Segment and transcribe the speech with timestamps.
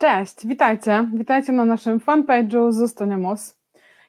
[0.00, 1.08] Cześć, witajcie.
[1.14, 3.56] Witajcie na naszym fanpage'u Zostaniemos.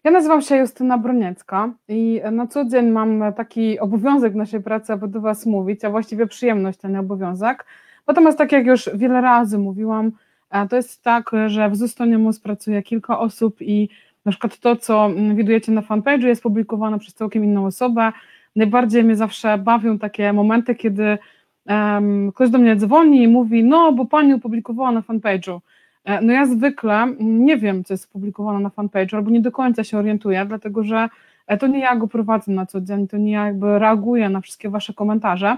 [0.04, 4.93] Ja nazywam się Justyna Broniecka i na co dzień mam taki obowiązek w naszej pracy,
[4.93, 7.66] aby do Was mówić, a właściwie przyjemność, nie obowiązek.
[8.07, 10.12] Natomiast tak jak już wiele razy mówiłam,
[10.49, 13.89] e, to jest tak, że w Zostaniemos pracuje kilka osób i
[14.26, 18.12] na przykład to, co widujecie na fanpage'u jest publikowane przez całkiem inną osobę.
[18.55, 21.17] Najbardziej mnie zawsze bawią takie momenty, kiedy
[21.66, 25.59] um, ktoś do mnie dzwoni i mówi, no bo Pani opublikowała na fanpage'u.
[26.05, 29.84] E, no ja zwykle nie wiem, co jest opublikowane na fanpage'u, albo nie do końca
[29.84, 31.10] się orientuję, dlatego że
[31.48, 34.41] e, to nie ja go prowadzę na co dzień, to nie ja jakby reaguję na
[34.41, 35.58] wszystkie Wasze komentarze.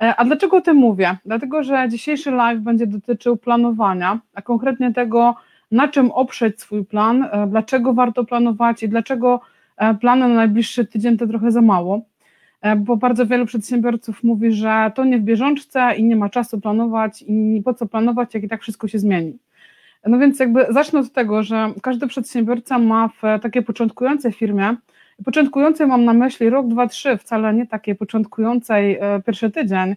[0.00, 1.16] E, a dlaczego o tym mówię?
[1.26, 5.34] Dlatego, że dzisiejszy live będzie dotyczył planowania, a konkretnie tego,
[5.70, 9.40] na czym oprzeć swój plan, dlaczego warto planować i dlaczego
[10.00, 12.00] plany na najbliższy tydzień to trochę za mało.
[12.76, 17.24] Bo bardzo wielu przedsiębiorców mówi, że to nie w bieżączce i nie ma czasu planować
[17.26, 19.38] i po co planować, jak i tak wszystko się zmieni.
[20.06, 24.76] No więc jakby zacznę od tego, że każdy przedsiębiorca ma w takiej początkującej firmie,
[25.24, 29.96] początkującej mam na myśli rok, dwa, trzy, wcale nie takiej początkującej e, pierwszy tydzień,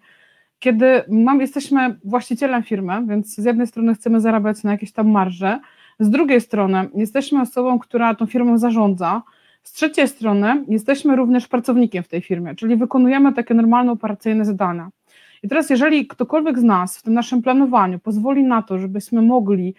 [0.59, 5.59] kiedy mam, jesteśmy właścicielem firmy, więc z jednej strony chcemy zarabiać na jakieś tam marże,
[5.99, 9.21] z drugiej strony jesteśmy osobą, która tą firmą zarządza,
[9.63, 14.89] z trzeciej strony jesteśmy również pracownikiem w tej firmie, czyli wykonujemy takie normalne operacyjne zadania.
[15.43, 19.75] I teraz, jeżeli ktokolwiek z nas w tym naszym planowaniu pozwoli na to, żebyśmy mogli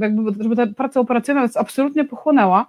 [0.00, 2.66] jakby, żeby ta praca operacyjna nas absolutnie pochłonęła,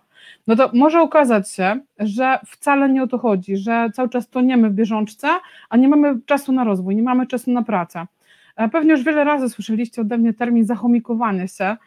[0.48, 4.70] no to może okazać się, że wcale nie o to chodzi, że cały czas toniemy
[4.70, 5.28] w bieżączce,
[5.70, 8.08] a nie mamy czasu na rozwój, nie mamy czasu na pracę.
[8.56, 11.78] E, pewnie już wiele razy słyszeliście ode mnie termin zachomikowanie się,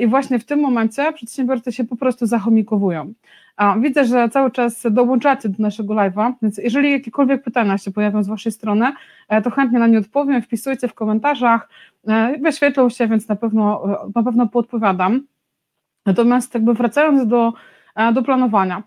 [0.00, 3.12] I właśnie w tym momencie przedsiębiorcy się po prostu zachomikowują.
[3.80, 8.28] Widzę, że cały czas dołączacie do naszego live'a, więc jeżeli jakiekolwiek pytania się pojawią z
[8.28, 8.92] Waszej strony,
[9.28, 11.68] e, to chętnie na nie odpowiem, wpisujcie w komentarzach,
[12.08, 13.82] e, wyświetlą się, więc na pewno,
[14.14, 15.26] na pewno podpowiadam.
[16.06, 17.52] Natomiast jakby wracając do,
[18.14, 18.82] do planowania.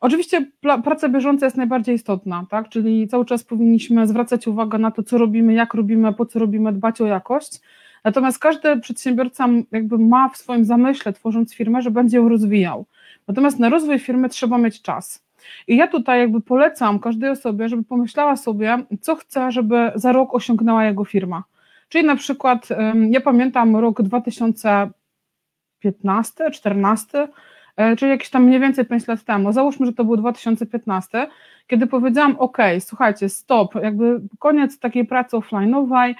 [0.00, 0.46] Oczywiście
[0.84, 2.68] praca bieżąca jest najbardziej istotna, tak?
[2.68, 6.72] czyli cały czas powinniśmy zwracać uwagę na to, co robimy, jak robimy, po co robimy,
[6.72, 7.60] dbać o jakość,
[8.06, 12.86] Natomiast każdy przedsiębiorca jakby ma w swoim zamyśle, tworząc firmę, że będzie ją rozwijał.
[13.28, 15.24] Natomiast na rozwój firmy trzeba mieć czas.
[15.68, 20.34] I ja tutaj jakby polecam każdej osobie, żeby pomyślała sobie, co chce, żeby za rok
[20.34, 21.44] osiągnęła jego firma.
[21.88, 22.68] Czyli na przykład,
[23.10, 27.28] ja pamiętam rok 2015, 14,
[27.76, 29.52] e, czyli jakieś tam mniej więcej 5 lat temu.
[29.52, 31.28] Załóżmy, że to był 2015,
[31.66, 36.14] kiedy powiedziałam: OK, słuchajcie, stop, jakby koniec takiej pracy offline'owej,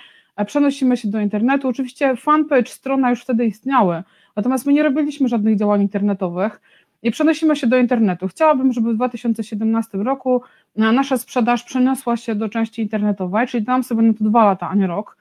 [0.45, 1.69] przenosimy się do internetu.
[1.69, 4.03] Oczywiście fanpage, strona już wtedy istniały,
[4.37, 6.61] natomiast my nie robiliśmy żadnych działań internetowych
[7.03, 8.29] i przenosimy się do internetu.
[8.29, 10.43] Chciałabym, żeby w 2017 roku
[10.77, 14.69] e, nasza sprzedaż przeniosła się do części internetowej, czyli dam sobie na to dwa lata,
[14.69, 15.17] a nie rok.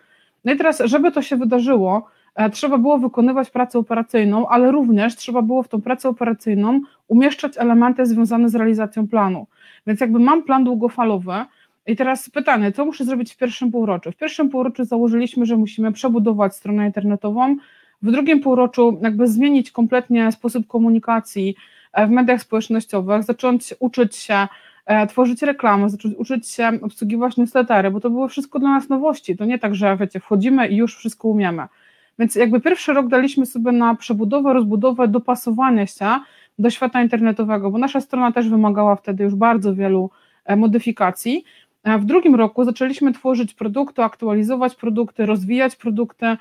[0.46, 5.16] No i teraz, żeby to się wydarzyło, e, trzeba było wykonywać pracę operacyjną, ale również
[5.16, 9.48] trzeba było w tą pracę operacyjną umieszczać elementy związane z realizacją planu.
[9.88, 11.34] Więc jakby mam plan długofalowy,
[11.88, 14.12] i teraz pytanie, co muszę zrobić w pierwszym półroczu?
[14.12, 17.58] W pierwszym półroczu założyliśmy, że musimy przebudować stronę internetową,
[18.02, 21.56] w drugim półroczu jakby zmienić kompletnie sposób komunikacji
[21.94, 24.48] e, w mediach społecznościowych, zacząć uczyć się
[24.86, 29.38] e, tworzyć reklamy, zacząć uczyć się obsługiwać newslettery, bo to było wszystko dla nas nowości.
[29.38, 31.64] To nie tak, że wiecie, wchodzimy i już wszystko umiemy.
[32.20, 36.20] Więc jakby pierwszy rok daliśmy sobie na przebudowę, rozbudowę, dopasowanie się
[36.60, 40.10] do świata internetowego, bo nasza strona też wymagała wtedy już bardzo wielu
[40.46, 41.44] e, modyfikacji.
[41.86, 46.38] W drugim roku zaczęliśmy tworzyć produkty, aktualizować produkty, rozwijać produkty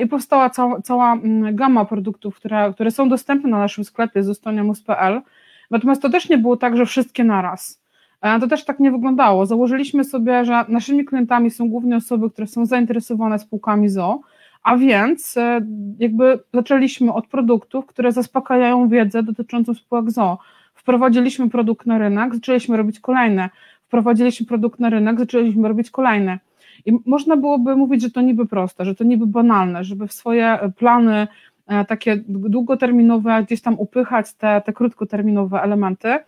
[0.00, 5.20] i powstała cała, cała mm, gama produktów, które, które są dostępne na naszym sklepie zostaniamus.pl.
[5.70, 7.82] Natomiast to też nie było tak, że wszystkie naraz.
[8.40, 9.46] To też tak nie wyglądało.
[9.46, 14.20] Założyliśmy sobie, że naszymi klientami są głównie osoby, które są zainteresowane spółkami ZO,
[14.62, 15.60] a więc e,
[15.98, 20.38] jakby zaczęliśmy od produktów, które zaspokajają wiedzę dotyczącą spółek ZO.
[20.74, 23.50] Wprowadziliśmy produkt na rynek, zaczęliśmy robić kolejne
[23.88, 26.38] wprowadziliśmy produkt na rynek, zaczęliśmy robić kolejne.
[26.86, 30.58] I można byłoby mówić, że to niby proste, że to niby banalne, żeby w swoje
[30.76, 31.28] plany
[31.66, 36.18] e, takie długoterminowe gdzieś tam upychać te, te krótkoterminowe elementy.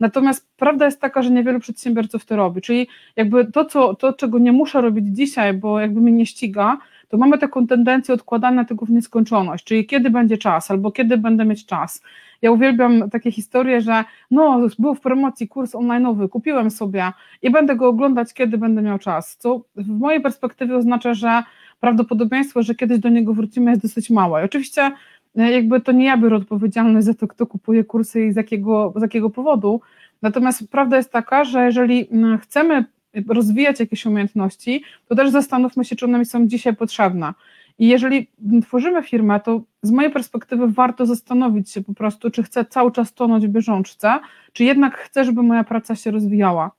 [0.00, 4.38] Natomiast prawda jest taka, że niewielu przedsiębiorców to robi, czyli jakby to, co, to, czego
[4.38, 6.78] nie muszę robić dzisiaj, bo jakby mnie nie ściga,
[7.08, 11.44] to mamy taką tendencję odkładania tego w nieskończoność, czyli kiedy będzie czas, albo kiedy będę
[11.44, 12.02] mieć czas.
[12.42, 17.12] Ja uwielbiam takie historie, że no, był w promocji kurs online'owy, kupiłem sobie
[17.42, 21.42] i będę go oglądać, kiedy będę miał czas, co w mojej perspektywie oznacza, że
[21.80, 24.42] prawdopodobieństwo, że kiedyś do niego wrócimy jest dosyć małe.
[24.42, 24.92] I oczywiście
[25.36, 28.92] e, jakby to nie ja biorę odpowiedzialność za to, kto kupuje kursy i z jakiego,
[28.96, 29.80] z jakiego powodu,
[30.22, 32.08] natomiast prawda jest taka, że jeżeli
[32.40, 32.84] chcemy
[33.28, 37.32] rozwijać jakieś umiejętności, to też zastanówmy się, czy one mi są dzisiaj potrzebne.
[37.78, 38.30] I jeżeli
[38.62, 43.14] tworzymy firmę, to z mojej perspektywy warto zastanowić się po prostu, czy chcę cały czas
[43.14, 44.18] tonąć w bieżączce,
[44.52, 46.70] czy jednak chcę, żeby moja praca się rozwijała.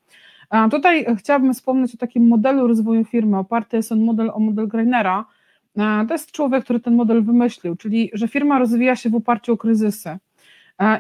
[0.50, 3.38] A tutaj chciałabym wspomnieć o takim modelu rozwoju firmy.
[3.38, 5.26] Oparty jest on model o model Greinera.
[6.08, 9.58] To jest człowiek, który ten model wymyślił, czyli że firma rozwija się w oparciu o
[9.58, 10.18] kryzysy.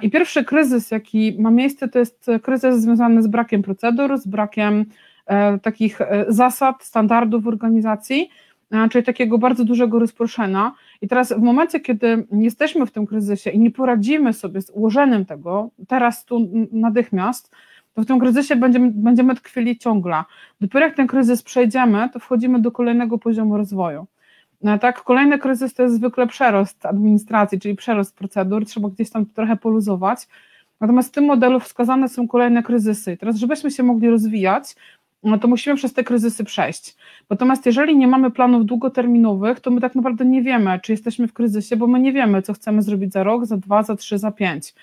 [0.02, 4.86] I pierwszy kryzys, jaki ma miejsce, to jest kryzys związany z brakiem procedur, z brakiem
[5.26, 8.30] e, takich e, zasad, standardów organizacji,
[8.92, 10.72] czyli takiego bardzo dużego rozproszenia.
[11.02, 15.26] I teraz w momencie, kiedy jesteśmy w tym kryzysie i nie poradzimy sobie z ułożeniem
[15.26, 17.56] tego, teraz tu natychmiast,
[17.94, 20.24] to w tym kryzysie będziemy, będziemy tkwili ciągle.
[20.62, 24.08] Dopiero jak ten kryzys przejdziemy, to wchodzimy do kolejnego poziomu rozwoju.
[24.62, 29.26] No, tak, kolejny kryzys to jest zwykle przerost administracji, czyli przerost procedur, trzeba gdzieś tam
[29.26, 30.28] trochę poluzować.
[30.82, 33.14] Natomiast w tym modelu wskazane są kolejne kryzysy.
[33.14, 34.76] I teraz, żebyśmy się mogli rozwijać,
[35.24, 36.96] no to musimy przez te kryzysy przejść.
[37.30, 41.34] Natomiast jeżeli nie mamy planów długoterminowych, to my tak naprawdę nie wiemy, czy jesteśmy w
[41.34, 44.32] kryzysie, bo my nie wiemy, co chcemy zrobić za rok, za dwa, za trzy, za
[44.32, 44.74] pięć.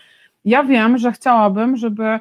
[0.44, 2.18] Ja wiem, że chciałabym, żeby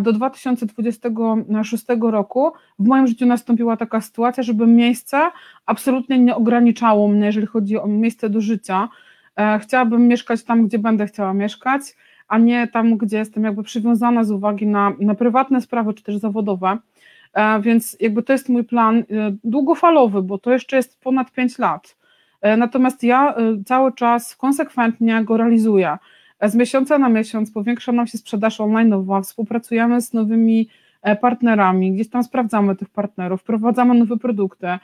[0.00, 5.30] do 2026 roku w moim życiu nastąpiła taka sytuacja, żeby miejsce
[5.66, 8.88] absolutnie nie ograniczało mnie, jeżeli chodzi o miejsce do życia.
[9.36, 11.82] E, chciałabym mieszkać tam, gdzie będę chciała mieszkać,
[12.28, 16.16] a nie tam, gdzie jestem jakby przywiązana z uwagi na, na prywatne sprawy czy też
[16.16, 16.78] zawodowe.
[17.34, 19.04] E, więc jakby to jest mój plan e,
[19.44, 21.96] długofalowy, bo to jeszcze jest ponad 5 lat.
[22.56, 23.34] Natomiast ja
[23.66, 25.98] cały czas konsekwentnie go realizuję
[26.48, 30.68] z miesiąca na miesiąc powiększa nam się sprzedaż online, współpracujemy z nowymi
[31.02, 34.80] e, partnerami, gdzieś tam sprawdzamy tych partnerów, wprowadzamy nowe produkty, e,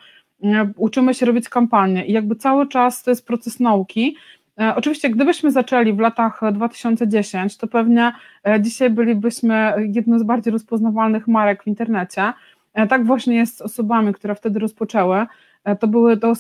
[0.76, 4.16] uczymy się robić kampanie i jakby cały czas to jest proces nauki.
[4.60, 8.12] E, oczywiście, gdybyśmy zaczęli w latach 2010, to pewnie
[8.60, 12.32] dzisiaj bylibyśmy jedną z bardziej rozpoznawalnych marek w internecie.
[12.88, 15.26] Tak właśnie jest z osobami, które wtedy rozpoczęły.
[15.64, 16.32] E, to, były, to,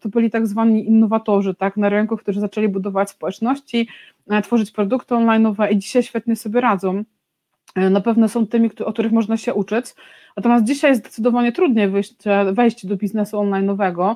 [0.00, 3.88] to byli tak zwani innowatorzy tak, na rynku, którzy zaczęli budować społeczności,
[4.30, 7.04] e, tworzyć produkty online i dzisiaj świetnie sobie radzą.
[7.74, 9.86] E, na pewno są tymi, o których można się uczyć.
[10.36, 11.90] Natomiast dzisiaj zdecydowanie trudniej
[12.52, 14.14] wejść do biznesu online'owego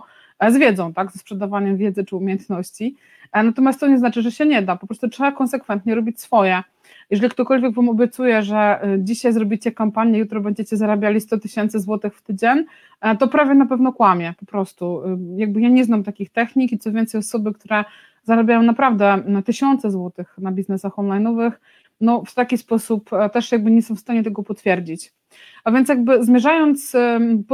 [0.51, 2.97] z wiedzą, tak, ze sprzedawaniem wiedzy czy umiejętności.
[3.35, 4.77] Natomiast to nie znaczy, że się nie da.
[4.77, 6.63] Po prostu trzeba konsekwentnie robić swoje.
[7.11, 12.17] Jeżeli ktokolwiek Wam obiecuje, że y, dzisiaj zrobicie kampanię, jutro będziecie zarabiali 100 tysięcy złotych
[12.17, 12.65] w tydzień,
[13.01, 15.03] e, to prawie na pewno kłamie po prostu.
[15.37, 17.85] Jakby ja nie znam takich technik i co więcej osoby, które
[18.25, 21.53] zarabiają naprawdę tysiące złotych na biznesach online'owych,
[22.03, 25.13] no w taki sposób e, też jakby nie są w stanie tego potwierdzić.
[25.65, 26.97] A więc jakby zmierzając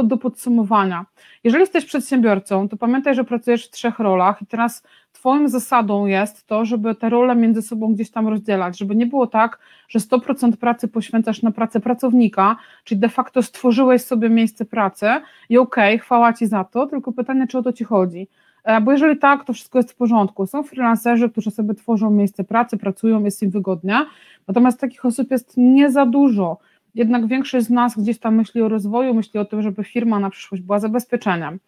[0.03, 1.05] do podsumowania,
[1.43, 4.83] jeżeli jesteś przedsiębiorcą, to pamiętaj, że pracujesz w trzech rolach i teraz
[5.19, 9.27] Twoją zasadą jest to, żeby te role między sobą gdzieś tam rozdzielać, żeby nie było
[9.27, 9.59] tak,
[9.89, 15.07] że 100% pracy poświęcasz na pracę pracownika, czyli de facto stworzyłeś sobie miejsce pracy
[15.49, 18.27] i okej, okay, chwała Ci za to, tylko pytanie, czy o to Ci chodzi.
[18.63, 20.47] E, bo jeżeli tak, to wszystko jest w porządku.
[20.47, 24.05] Są freelancerzy, którzy sobie tworzą miejsce pracy, pracują, jest im wygodnie,
[24.47, 26.57] natomiast takich osób jest nie za dużo.
[26.95, 30.29] Jednak większość z nas gdzieś tam myśli o rozwoju, myśli o tym, żeby firma na
[30.29, 31.59] przyszłość była zabezpieczeniem.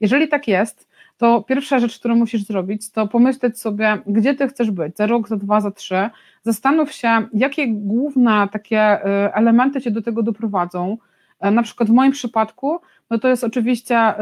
[0.00, 4.70] Jeżeli tak jest, to pierwsza rzecz, którą musisz zrobić, to pomyśleć sobie, gdzie ty chcesz
[4.70, 6.10] być za rok, za dwa, za trzy.
[6.42, 10.98] Zastanów się, jakie główne takie y, elementy cię do tego doprowadzą.
[11.40, 14.14] E, na przykład w moim przypadku, no to jest oczywiście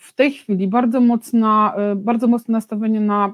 [0.00, 3.32] w tej chwili bardzo, mocna, y, bardzo mocne nastawienie na,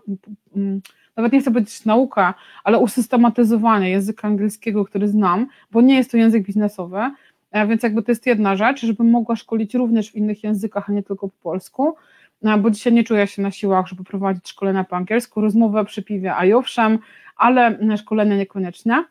[1.17, 2.35] nawet nie chcę powiedzieć nauka,
[2.65, 7.11] ale usystematyzowanie języka angielskiego, który znam, bo nie jest to język biznesowy,
[7.51, 10.93] e, więc jakby to jest jedna rzecz, żebym mogła szkolić również w innych językach, a
[10.93, 11.97] nie tylko po polsku.
[12.59, 16.35] Bo dzisiaj nie czuję się na siłach, żeby prowadzić szkolenia po angielsku, rozmowę przy piwie,
[16.35, 16.99] a i owszem,
[17.37, 19.05] ale szkolenia niekoniecznie.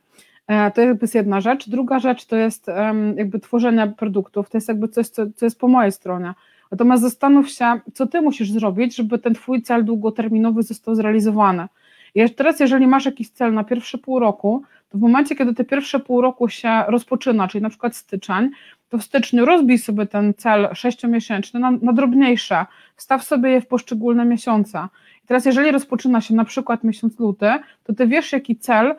[0.48, 1.70] E, to jest jedna rzecz.
[1.70, 2.68] Druga rzecz to jest
[3.16, 6.34] jakby tworzenie produktów, to jest jakby coś, co, co jest po mojej stronie.
[6.72, 11.68] Natomiast zastanów się, co ty musisz zrobić, żeby ten twój cel długoterminowy został zrealizowany.
[12.16, 15.64] I teraz, jeżeli masz jakiś cel na pierwsze pół roku, to w momencie, kiedy te
[15.64, 18.50] pierwsze pół roku się rozpoczyna, czyli na przykład styczeń,
[18.90, 23.68] to w styczniu rozbij sobie ten cel sześciomiesięczny na, na drobniejsze, wstaw sobie je w
[23.68, 24.88] poszczególne miesiące.
[25.24, 27.50] I teraz, jeżeli rozpoczyna się na przykład miesiąc luty,
[27.84, 28.96] to ty wiesz, jaki cel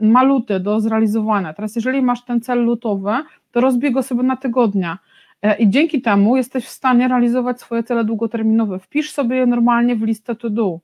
[0.00, 1.54] ma luty do zrealizowania.
[1.54, 3.12] Teraz, jeżeli masz ten cel lutowy,
[3.52, 4.96] to rozbij go sobie na tygodnie.
[5.42, 8.78] E, I dzięki temu jesteś w stanie realizować swoje cele długoterminowe.
[8.78, 10.80] Wpisz sobie je normalnie w listę to do.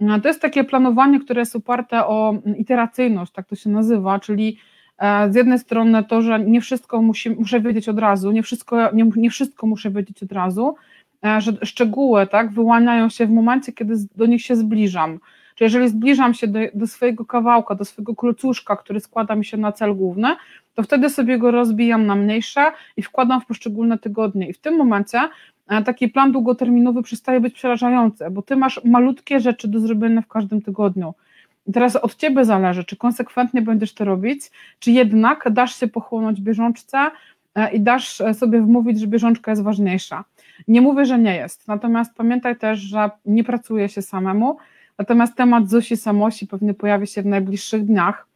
[0.00, 4.58] E, to jest takie planowanie, które jest oparte o iteracyjność, tak to się nazywa, czyli
[5.00, 8.92] E, z jednej strony to, że nie wszystko musi, muszę wiedzieć od razu, nie wszystko,
[8.92, 10.74] nie, nie wszystko muszę wiedzieć od razu,
[11.38, 15.18] że szczegóły tak, wyłaniają się w momencie, kiedy do nich się zbliżam.
[15.60, 19.56] Czyli jeżeli zbliżam się do, do swojego kawałka, do swojego klucuszka, który składa mi się
[19.56, 20.36] na cel główny,
[20.74, 24.48] to wtedy sobie go rozbijam na mniejsze i wkładam w poszczególne tygodnie.
[24.48, 25.18] I w tym momencie
[25.84, 30.62] taki plan długoterminowy przestaje być przerażający, bo ty masz malutkie rzeczy do zrobienia w każdym
[30.62, 31.14] tygodniu.
[31.66, 36.40] I teraz od ciebie zależy, czy konsekwentnie będziesz to robić, czy jednak dasz się pochłonąć
[36.40, 37.10] bieżączce
[37.54, 40.24] e, i dasz sobie wmówić, że bieżączka jest ważniejsza.
[40.68, 44.56] Nie mówię, że nie jest, natomiast pamiętaj też, że nie pracuje się samemu,
[45.00, 48.26] natomiast temat Zosi Samosi pewnie pojawi się w najbliższych dniach.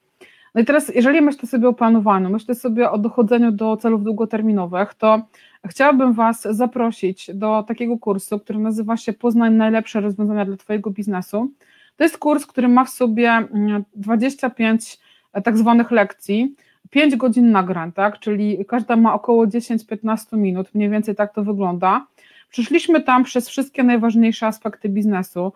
[0.55, 4.95] No i teraz, jeżeli myślę sobie o planowaniu, myślę sobie o dochodzeniu do celów długoterminowych,
[4.95, 5.23] to
[5.67, 11.51] chciałabym Was zaprosić do takiego kursu, który nazywa się Poznań najlepsze rozwiązania dla Twojego biznesu.
[11.97, 13.49] To jest kurs, który ma w sobie
[13.95, 14.99] 25
[15.35, 16.55] mm, tak zwanych lekcji,
[16.91, 18.19] 5 godzin nagrań, tak?
[18.19, 22.07] czyli każda ma około 10-15 minut, mniej więcej tak to wygląda.
[22.51, 25.53] Przyszliśmy tam przez wszystkie najważniejsze aspekty biznesu,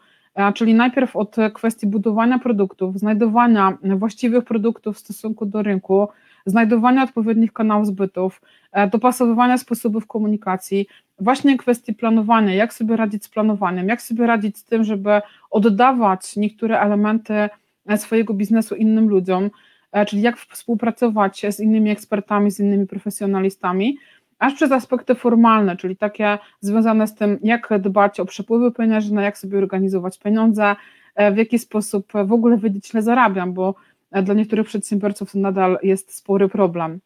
[0.55, 6.09] czyli najpierw od kwestii budowania produktów, znajdowania właściwych produktów w stosunku do rynku,
[6.47, 8.41] znajdowania odpowiednich kanałów zbytów,
[8.73, 10.87] e, dopasowywania sposobów komunikacji,
[11.21, 16.37] właśnie kwestii planowania, jak sobie radzić z planowaniem, jak sobie radzić z tym, żeby oddawać
[16.37, 17.35] niektóre elementy
[17.87, 19.51] e, swojego biznesu innym ludziom,
[19.93, 23.99] e, czyli jak współpracować z innymi ekspertami, z innymi profesjonalistami,
[24.39, 29.39] aż przez aspekty formalne, czyli takie związane z tym, jak dbać o przepływy pieniężne, jak
[29.39, 30.77] sobie organizować pieniądze,
[31.33, 33.75] w jaki sposób w ogóle wiedzieć, ile zarabiam, bo
[34.23, 37.01] dla niektórych przedsiębiorców to nadal jest spory problem.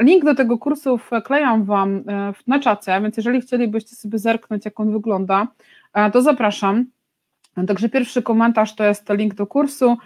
[0.00, 4.80] Link do tego kursu wklejam Wam e, na czacie, więc jeżeli chcielibyście sobie zerknąć, jak
[4.80, 5.46] on wygląda,
[5.94, 6.86] e, to zapraszam.
[7.66, 9.96] Także pierwszy komentarz to jest link do kursu.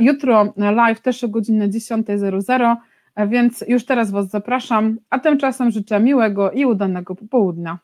[0.00, 2.76] Jutro live też o godzinie 10.00, e,
[3.26, 7.78] więc już teraz Was zapraszam, a tymczasem życzę miłego i udanego popołudnia.